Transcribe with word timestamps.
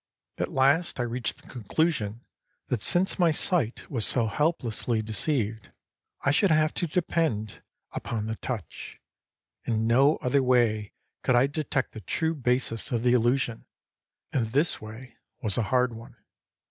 At 0.39 0.51
last 0.51 0.99
I 0.99 1.03
reached 1.03 1.43
the 1.43 1.47
conclusion 1.47 2.25
that 2.69 2.81
since 2.81 3.19
my 3.19 3.29
sight 3.29 3.87
was 3.87 4.03
so 4.03 4.25
helplessly 4.25 5.03
deceived, 5.03 5.71
I 6.21 6.31
should 6.31 6.49
have 6.49 6.73
to 6.73 6.87
depend 6.87 7.61
upon 7.91 8.25
the 8.25 8.37
touch. 8.37 8.99
In 9.63 9.85
no 9.85 10.15
other 10.15 10.41
way 10.41 10.93
could 11.21 11.35
I 11.35 11.45
detect 11.45 11.91
the 11.91 12.01
true 12.01 12.33
basis 12.33 12.91
of 12.91 13.03
the 13.03 13.13
illusion; 13.13 13.67
and 14.33 14.47
this 14.47 14.81
way 14.81 15.17
was 15.43 15.55
a 15.59 15.69
hard 15.69 15.93
one. 15.93 16.15